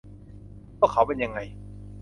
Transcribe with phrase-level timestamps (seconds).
[0.77, 1.39] พวกเขาเป็นยังไง